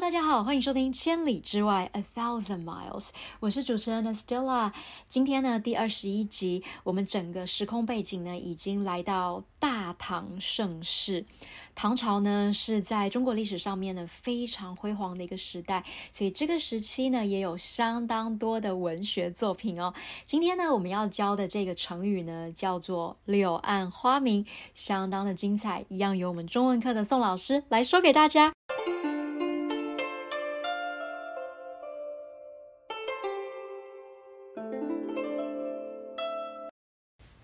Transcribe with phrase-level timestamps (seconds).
[0.00, 3.08] 大家好，欢迎收听《千里之外》（A Thousand Miles），
[3.40, 4.72] 我是主持人 Estella。
[5.08, 11.26] 今天呢，第二十一集，我们整个时空背景呢，已经来到大唐盛世。
[11.74, 19.92] 唐朝呢，是在中国历史上面呢非常辉煌的一个时代，所以这个时期呢，也有相当多的文学作品哦。
[20.24, 24.46] 今天呢，我们要教的这个成语呢，叫做“柳暗花明”，
[24.76, 28.52] 相当的精彩，一样由我们中文课的宋老师来说给大家。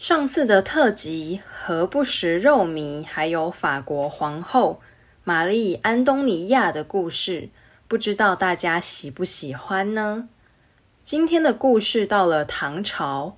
[0.00, 4.80] 上次的特辑《何不食肉糜》，还有法国皇后
[5.24, 7.50] 玛丽·安东尼亚的故事，
[7.86, 10.30] 不知道大家喜不喜欢呢？
[11.02, 13.36] 今天的故事到了唐朝，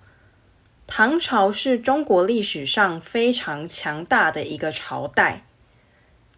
[0.86, 5.44] 唐朝是中国历史上非常强大的一个朝代。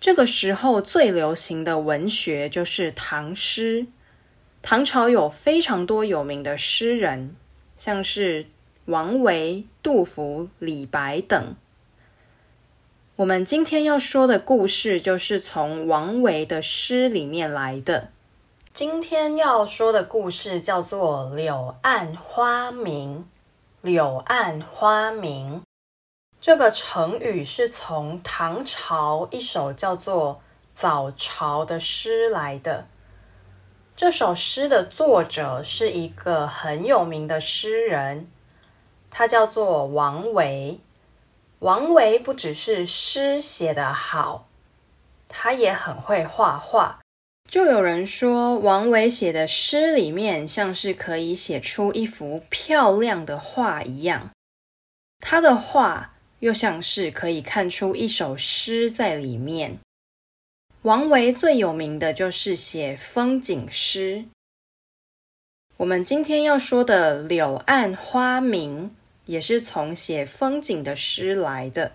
[0.01, 3.87] 这个时候最流行的文学就是唐诗。
[4.63, 7.37] 唐朝有非常多有名的诗人，
[7.77, 8.47] 像是。
[8.87, 11.57] 王维、杜甫、李白等。
[13.17, 18.11] 我们今天要说的故事，就是从王维的诗里面来的。
[18.75, 23.21] 今天要说的故事叫做《柳暗花明》。
[23.81, 25.63] 柳暗花明
[26.41, 30.35] 这个成语是从唐朝一首叫做
[30.75, 32.87] 《早朝》的诗来的。
[33.97, 38.29] 这首诗的作者是一个很有名的诗人。
[39.17, 40.81] 他叫做王维。
[41.61, 44.49] 王维不只是诗写得好，
[45.29, 46.99] 他也很会画画。
[47.49, 54.31] 就有人说，王维写的诗里面像是可以写出一幅漂亮的画一样，
[55.21, 59.79] 他的画又像是可以看出一首诗在里面。
[60.83, 64.25] 王维最有名的就是写风景诗。
[65.77, 68.91] 我们今天要说的《柳暗花明》。
[69.27, 71.93] 也是从写风景的诗来的。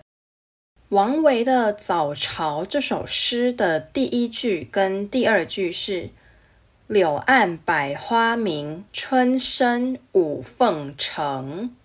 [0.90, 6.10] 王维的《早朝》这首诗的第一句跟第二句是
[6.88, 11.76] “柳暗百花明，春深五凤城”。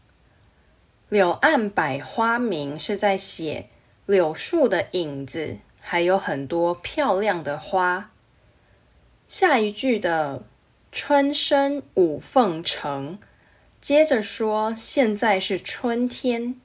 [1.10, 3.70] 柳暗百花明是在写
[4.08, 8.10] 柳树的影子，还有很多漂亮的花。
[9.28, 10.44] 下一句的
[10.92, 13.20] “春深五凤城”。
[13.86, 16.60] 接着说，现在是春天，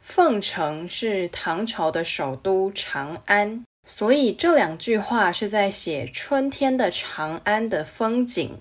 [0.00, 8.58] 凤城是唐朝的首都长安，所以这两句话是在写春天的长安的风景。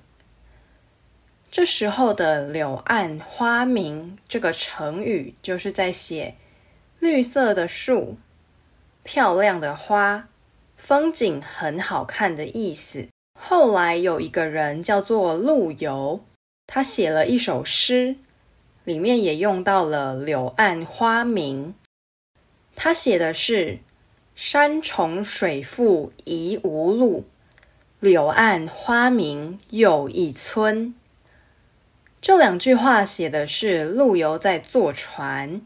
[1.50, 6.36] 这时候的“柳暗花明”这个成语，就是在写
[7.00, 8.18] 绿色的树、
[9.04, 10.28] 漂亮的花、
[10.76, 13.08] 风景很好看的意思。
[13.40, 16.26] 后来有一个人叫做陆游。
[16.72, 18.18] 他写了一首诗，
[18.84, 21.74] 里面也用到了“柳暗花明”。
[22.78, 23.80] 他写的是
[24.36, 27.26] “山重水复疑无路，
[28.00, 30.94] 柳暗花明又一村”。
[32.22, 35.64] 这两句话写的是陆游在坐船，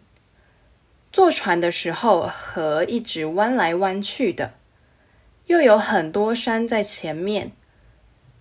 [1.11, 4.53] 坐船的时候河一直弯来弯去的，
[5.47, 7.51] 又有很多山在前面。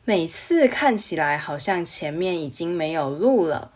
[0.04, 3.70] 每次看起来好像前面已经没有路了，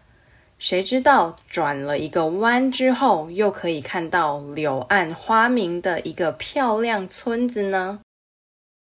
[0.59, 8.00] 谁知道转了一个弯之后，又可以看到柳暗花明的一个漂亮村子呢？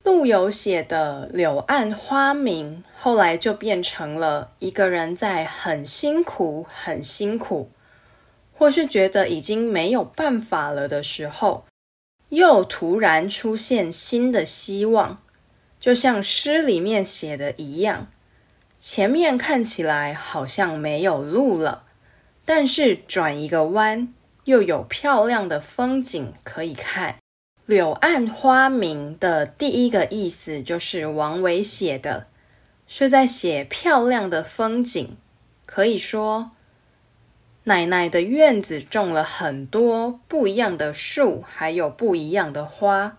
[0.05, 7.71] 陆游写的“柳暗花明”，后来就变成了一个人在很辛苦、很辛苦，
[8.53, 11.65] 或是觉得已经没有办法了的时候，
[12.29, 15.22] 又突然出现新的希望。
[15.83, 18.07] 就像诗里面写的一样，
[18.79, 21.83] 前面看起来好像没有路了，
[22.45, 24.13] 但是转一个弯，
[24.45, 27.17] 又有漂亮的风景可以看。
[27.65, 32.27] 柳暗花明的第一个意思就是王维写的，
[32.87, 35.17] 是在写漂亮的风景。
[35.65, 36.51] 可以说，
[37.65, 43.17] 奶奶的院子种了很多不一样的树，还有不一样的花。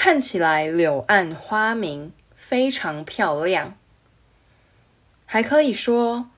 [0.00, 3.76] 看起来柳暗花明，非常漂亮。
[5.26, 6.30] 还可以说，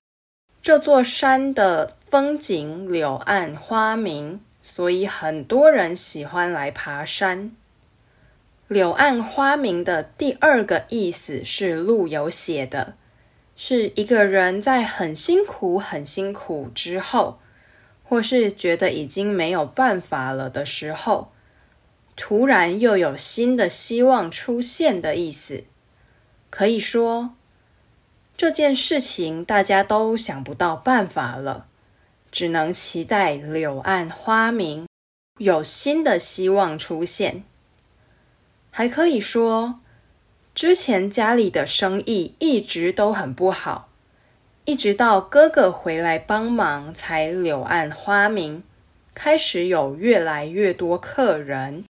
[0.62, 7.55] 这座山的风景柳暗花明，所以很多人喜欢来爬山。
[8.67, 12.95] 柳暗花明的第二个意思是陆游写的，
[13.55, 17.39] 是一个人在很辛苦、很辛苦之后，
[18.03, 21.31] 或是觉得已经没有办法了的时候。
[22.23, 25.65] 突然又有新的希望出现的意思，
[26.51, 27.35] 可以说，
[28.37, 31.67] 这件事情大家都想不到办法了，
[32.31, 34.87] 只能期待柳暗花明，
[35.39, 37.43] 有新的希望出现。
[38.71, 39.81] 还可以说，
[40.55, 43.89] 之前家里的生意一直都很不好，
[44.67, 48.63] 一直到哥哥回来帮忙，才柳暗花明，
[49.15, 51.87] 开始有越来越多客人。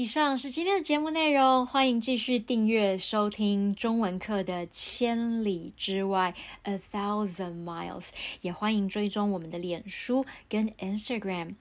[0.00, 6.34] 以上是今天的节目内容，欢迎继续订阅收听中文课的《千里之外》
[6.70, 8.06] （A Thousand Miles），
[8.40, 11.56] 也欢迎追踪我们的脸书跟 Instagram。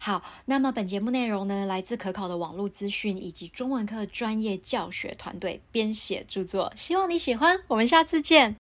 [0.00, 7.60] 好，那么本节目内容呢，来自可考的网络资讯以及中文课专业教学团队编写著作，希望你喜欢。
[7.68, 8.56] 我们下次见。